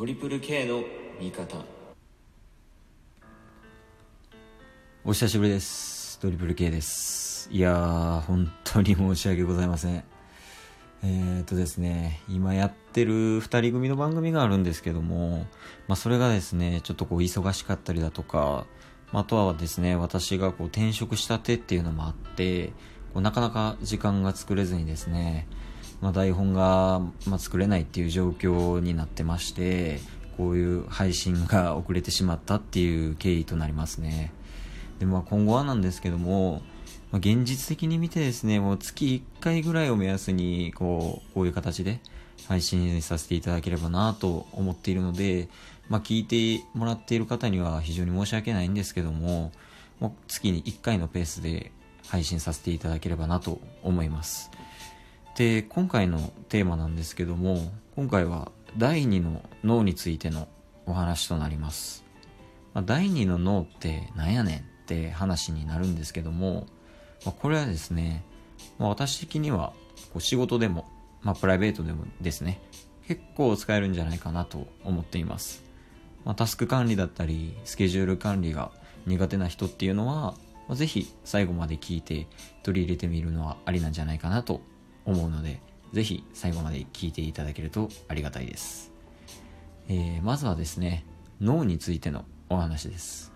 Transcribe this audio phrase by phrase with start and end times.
[0.00, 0.82] トリプル K の
[1.20, 1.56] 味方
[5.04, 6.18] お久しぶりです。
[6.20, 7.50] トリプル K です。
[7.52, 10.02] いやー、本当に申し訳ございません。
[11.02, 15.46] えーとですね、今やってる二人組の番組があるんですけども、
[15.86, 18.64] まあそれがですね、ちょっとこう忙しかったりだとか、
[19.12, 22.68] まあとはですね、私がこう転職したてっていうのもあって、
[23.12, 25.46] こうなかなか時間が作れずにですね、
[26.00, 30.00] まあ台本が、ま、作れないっていう状況になってまして、
[30.36, 34.32] こういう配信が遅れてしまったっていう経緯となりますね。
[34.98, 36.62] でまあ、今後はなんですけども、
[37.10, 42.00] まあ、現実的に見てですねもう月1回ぐらいを目安にこうこういう形で
[42.46, 45.48] 配信させていただければなと思っているので、
[45.88, 49.52] まあ、聞いてもらっている方には非常に申し訳ないんですけども
[50.00, 51.72] もう月に1回のペースで
[52.06, 54.50] 配信させていただければなと思います
[55.36, 60.48] で今回のテーマなんですけども今回は第2の脳についての
[60.86, 62.04] お話となります。
[62.74, 66.66] まあ、第二の脳ってなんやねんって話になるんですけども、
[67.24, 68.24] まあ、これはですね、
[68.78, 69.72] まあ、私的には
[70.12, 70.88] こう仕事でも、
[71.22, 72.60] ま、プライベートでもですね
[73.06, 75.64] 結構使えるんじゃないかなと思っています、
[76.24, 78.70] ま、タスク管理だったりスケジュール管理が
[79.06, 80.36] 苦手な人っていうのは、ま
[80.70, 82.28] あ、ぜひ最後まで聞いて
[82.62, 84.60] 取り入れてみるのはありなんじゃないかなと
[85.04, 85.60] 思うので
[85.92, 88.92] ぜひ最後まで聞いていただけるとありがたいです。
[89.88, 91.04] えーまずはですね
[91.40, 93.32] 脳についてのお話です。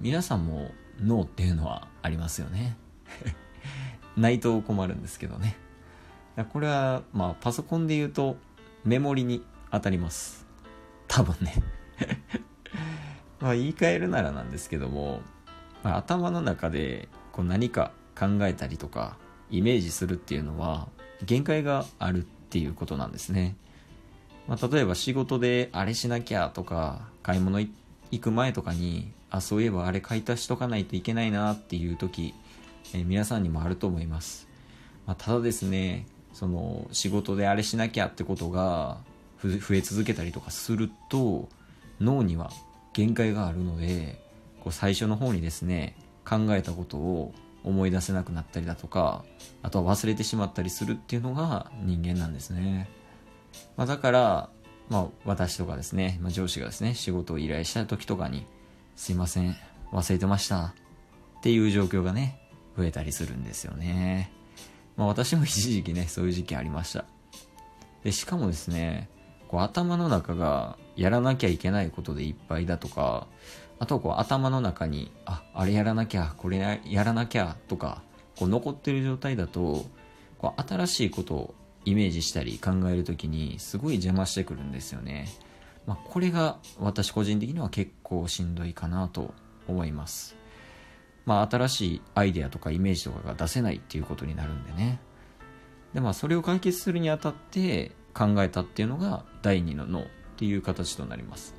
[0.00, 2.76] 皆さんも脳っていうのはありますよね。
[4.16, 5.56] ないと困るんですけどね。
[6.52, 8.36] これはまあパソコンで言うと
[8.84, 10.46] メモリに当たります。
[11.06, 11.54] 多分ね。
[13.40, 15.22] まあ言い換えるならなんですけども、
[15.82, 19.16] まあ、頭の中でこう何か考えたりとか
[19.50, 20.88] イメージするっていうのは
[21.24, 23.56] 限界があるっていうことなんですね。
[24.46, 27.70] まあ、例えば仕事であれしなきゃとか買い物行
[28.18, 32.34] く前とかにあそういえばあれ買い足しとかないといけないなっていう時、
[32.94, 34.48] えー皆さんにもあると思います、
[35.06, 38.98] まあ、ただですねその仕事であれしなきゃってことが
[39.42, 41.48] 増え続けたりとかすると
[42.00, 42.50] 脳には
[42.94, 44.18] 限界があるので
[44.60, 47.34] こう最初の方にですね考えたことを
[47.64, 49.24] 思い出せなくなったりだとか
[49.62, 52.88] あとは忘れてしまったりするっていうのが人間なんですね。
[53.76, 54.50] まあ、だから、
[54.88, 58.46] まあ、私とかですね、まあ、上司がですね仕事を依頼した時とかに
[58.96, 59.56] 「すいません
[59.92, 60.66] 忘れてました」
[61.38, 62.38] っていう状況がね
[62.76, 64.30] 増えたりするんですよね、
[64.96, 67.04] まあ、私も一時期ねそういう時期ありました。
[68.04, 69.08] でしかもですね
[69.48, 73.26] こう頭の中がやらなきゃいけないことでいっぱいだとか
[73.80, 78.02] あとこう頭の中にああれやらなきゃこれやらなきゃとか
[78.36, 79.86] こう残ってる状態だと
[80.38, 85.28] こう新しいことをイメージしたり考えるときにすごい邪魔してくるんですよね。
[85.86, 89.32] まあ、これが私個人的には結構しんどいかなと
[89.66, 90.36] 思います。
[91.24, 95.00] まあ、新しいアイデアとかイメージとかが出せないっていうことになるんでね。
[95.94, 100.04] で、まあ、それを解決するにあたって考えたっていうのが第二の脳っ
[100.36, 101.54] ていう形となります。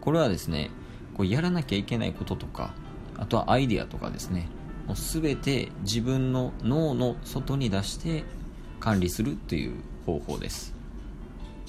[0.00, 0.70] これはですね、
[1.14, 2.74] こうやらなきゃいけないこととか、
[3.16, 4.48] あとはアイデアとかですね、
[4.88, 8.24] もう全て自分の脳の外に出して
[8.80, 9.74] 管理するという
[10.06, 10.74] 方法です、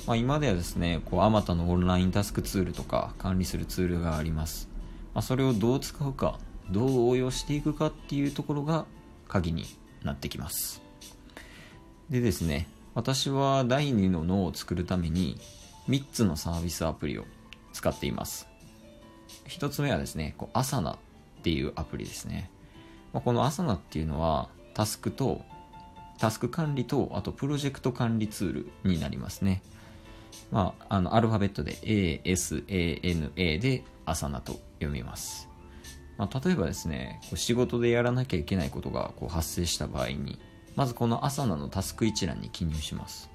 [0.08, 4.70] まあ、今ではですねあまたのオンラインタスクツールとか管理するツールがあります、
[5.14, 6.40] まあ、それをどう使うか
[6.72, 8.86] どう応用していくかっていうところが
[9.28, 9.66] 鍵に
[10.04, 10.82] なってきます。
[12.10, 15.38] でですね私は第2の脳を作るために
[15.90, 17.26] 3つのサービスアプリを
[17.80, 18.48] 使っています
[19.48, 20.98] 1つ目はですねこうアサナっ
[21.44, 22.50] ていうアプリですね、
[23.14, 25.42] まあ、このアサナっていうのはタスクと
[26.20, 29.64] タスク管理と、あとプロジェクト管理ツールになりますね。
[30.52, 31.76] まあ、あの、アルファベットで
[32.26, 35.48] ASANA でアサナと読みます。
[36.18, 40.40] まあ、例えばですね、こう仕事でやらなきゃいけないことがこう発生した場合に、
[40.76, 43.30] まずこのアサナのタスク一覧に記入します。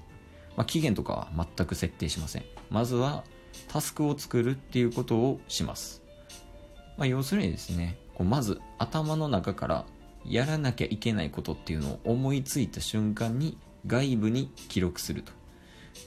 [0.55, 2.43] まあ、期限とかは全く設定しません。
[2.69, 3.23] まずは
[3.67, 6.01] タスクを作るっていうことをします。
[6.97, 9.85] まあ、要するにですね、こうまず頭の中から
[10.25, 15.31] やらなきゃいけないことっていうのを思いついた瞬間に外部に記録すると。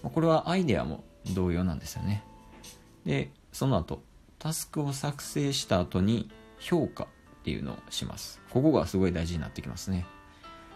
[0.03, 1.05] まあこれはアイデアも
[1.35, 2.25] 同様なんですよね。
[3.05, 4.03] で、その後、
[4.39, 7.07] タスクを作成した後に評価っ
[7.45, 8.41] ていうのをします。
[8.51, 10.07] ここがすごい大事になってきますね。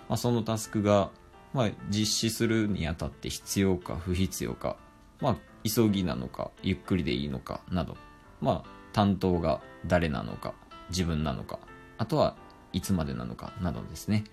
[0.09, 1.11] まあ、そのタスクが、
[1.53, 4.77] まあ、実施するにあたって必要か不必要か、
[5.21, 7.97] まあ、急ぎなのかゆっくりでいいのかなど、
[8.41, 10.55] まあ、担当が誰なのか
[10.91, 11.59] 自分なのか
[11.99, 12.37] あとは
[12.73, 14.25] いつまでなのかなどですね、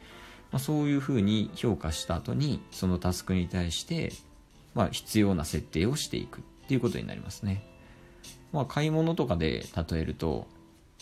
[0.52, 4.14] まあ、そういうふうに評価した後にそのタスクに対して、
[4.74, 7.66] まあ、必要な設定をしていくっていうことになりますね。
[8.52, 10.48] まあ、買い物とかで例えると、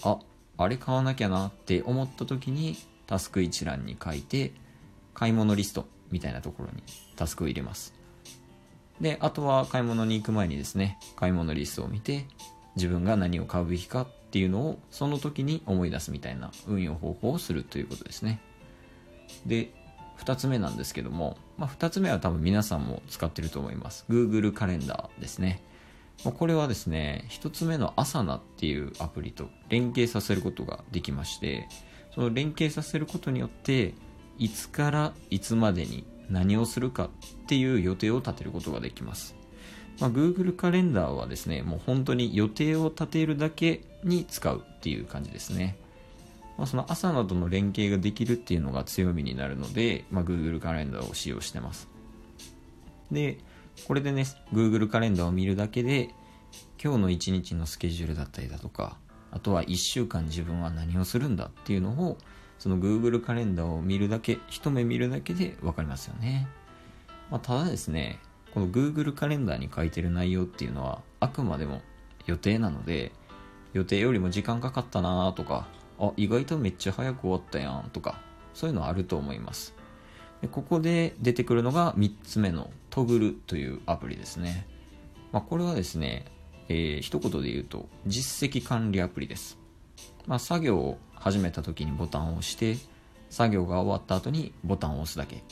[0.04, 0.20] あ、
[0.58, 2.76] あれ買わなきゃなって思った時に
[3.06, 4.54] タスク一覧に書いて、
[5.14, 6.84] 買い物リストみたいなところに
[7.16, 7.97] タスクを入れます。
[9.02, 12.26] で、あとは買い物に行く前にですね、買い物リストを見て、
[12.76, 18.40] 自分が何を買うべきかっていうのをその時に思い出すみたいな運用方法をするということですね。
[19.46, 19.74] で、
[20.20, 24.06] 2つ目なんですけども、まあ、2つ目は多分皆さんも使ってると思います。
[24.10, 25.64] Google カレンダーですね。
[26.24, 31.68] これはですね、1つ目のアサナっていうアプリと連携させることができまして、
[32.14, 33.94] その連携させることによって、
[34.40, 39.36] いつからいつまでに何をするかっていう予定を立てることができます。
[40.00, 45.78] まあ、Google カレンダーはですね、もう本当に予定を立てるだけに使うっていう感じですね。
[46.58, 51.88] まあ、その朝などの連携ができるっていうのが強みになるので、まあ、Google カレンダーを使用してます。
[53.12, 53.40] で、
[53.88, 56.10] これでね、Google カレンダーを見るだけで、
[56.84, 58.98] 今日の一日のスケジュールだったりだとか、
[59.32, 62.18] あとは1週間自分は何をするんだっていうのを、
[62.60, 66.48] その Google カレンダーを見るだけ、一目見るだけで分かりますよね。
[67.30, 68.20] まあ、ただですね、
[68.54, 71.82] この Google カレンダーに書いてる内容っていうのは、あくまでも
[72.26, 73.12] 予定なので、
[73.74, 75.68] 予定よりも時間かかったなとか、
[76.00, 78.22] あ、意外とめっちゃ早く終わったやんとか、
[78.54, 79.76] そういうのあると思います。
[80.42, 84.68] でここで出てくるのが3つ目のトグルというアプリですね。
[85.32, 86.26] まあ、これはですね、
[86.70, 89.58] えー、一言で言うと実績管理アプリです。
[90.28, 92.76] まあ、作業を始めた時にボタンを押して、
[93.30, 95.44] 作業が終わった後にボタンを押すだけ。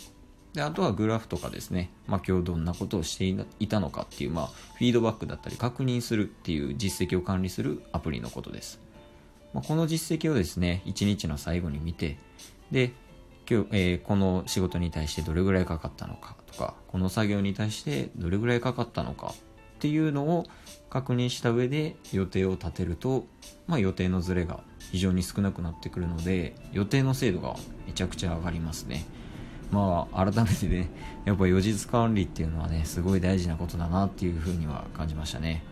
[0.53, 3.25] で、あとはグラフとかですね、まあ、今日どんなことをして
[3.59, 8.79] いたのかっていう、まあ、フィードバックだったり確認するっていう実績を管理するアプリのことです。
[9.53, 12.17] まあ、この実績をですね、一日の最後に見て、
[12.71, 12.91] で、
[13.49, 19.33] 今日、えー、この仕事に対してどれぐらいかかったのかとか、この作業に対してどれぐらいかかったのか
[19.75, 20.45] っていうのを
[20.89, 23.25] 確認した上で予定を立てると、
[23.67, 24.61] まあ、予定のズレが
[24.91, 27.55] 非常に少なくなってくるので、予定の精度が
[27.85, 29.05] めちゃくちゃ上がりますね。
[29.71, 30.89] まあ、改めてね、
[31.25, 35.63] やっぱ予日管理っていうのはね、すごい大事なことだなっていうふうには感じましたね。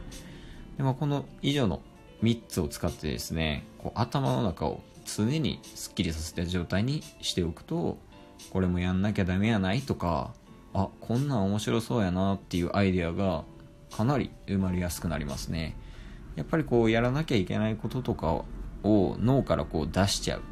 [0.77, 1.81] でもこの以上の
[2.23, 7.97] 3つを使ってですねこう頭の中を常にすっきりさせた状態にしておくと
[8.49, 10.33] これもやんなきゃダメやないとか
[10.73, 13.43] あこんなん面白そうやなっていうアイデアが
[13.95, 15.75] かなり生まれやすくなりますね
[16.35, 18.43] やっぱりこうやらなきゃいけないこととか
[18.83, 20.43] を脳からこう出しちゃうっ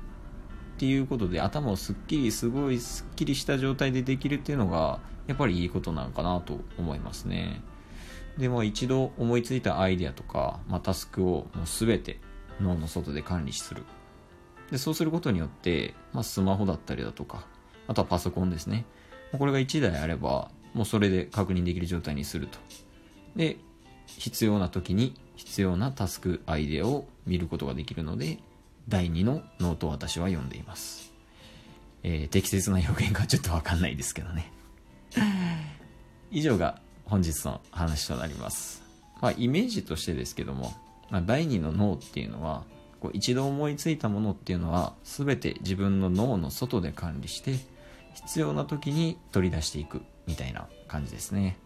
[0.78, 7.62] ていうことで頭をすっきりすごいすっきりした状態でできるっていうのがやっぱりいいことなのかなと思いますね
[8.38, 12.20] でも一度思いついたアイデアとか、まあ、タスクをもう全て
[12.60, 13.84] 脳の外で管理する。
[14.72, 17.46] で、そうすることによって、まあ、スマホだったりだとか、
[17.88, 18.86] あとはパソコンですね。
[19.38, 22.58] これが1台あれば、もうそれで確認できる状態にすると。
[23.36, 23.58] で、
[24.06, 28.40] 必要な時に必要なタスク、アイデアを見ることができるので、
[28.88, 31.12] 第2のノートを私は読んでいます。
[32.04, 34.52] えー、適切な表現がちょっとわかんないですけどね。
[36.32, 38.84] 以上が本日の話となります。
[39.22, 40.74] まあ、イメージとしてですけども、
[41.10, 42.64] まあ、第二の脳っていうのは、
[43.00, 47.56] こう一度思いついたものっていうのは、全て自分の脳の外で管理して、
[48.14, 51.58] 必要な時に取り出していくみたいな感じですね。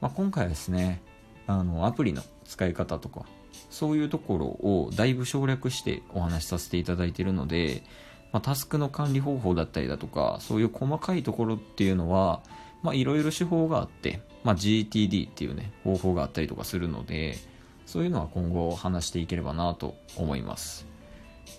[0.00, 1.02] まあ、今回はですね、
[1.46, 3.24] あの、アプリの使い方とか、
[3.70, 7.82] そういうところをだいぶ省略してお話しさせていただいているので、
[8.32, 12.42] まあ、タスクの管理方法だったりだとか、そういう細かいところっていうのは、
[12.92, 17.36] いろいろ手法があって、まあ、GTD っていうね、方法があったりとかするので、
[17.86, 20.86] そういうのは今後話していければなと思います。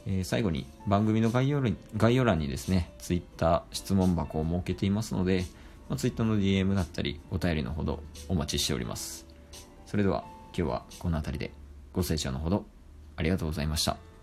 [0.08, 5.46] えー、最後に番組の概要欄概要欄にですね、Twitter 質問箱を設けていますので、
[5.90, 9.26] まあ、Twitter の DM だったりお便りのほどお待ちしております。
[9.86, 10.24] それでは
[10.58, 11.54] 今日はこの辺りで
[11.94, 12.66] ご清聴のほど
[13.16, 14.15] ありがとうございました。